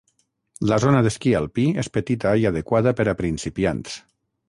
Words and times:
La 0.71 0.79
zona 0.83 1.01
d'esquí 1.09 1.35
alpí 1.41 1.67
és 1.83 1.91
petita 1.99 2.35
i 2.45 2.51
adequada 2.55 2.97
per 3.03 3.11
a 3.15 3.19
principiants. 3.25 4.05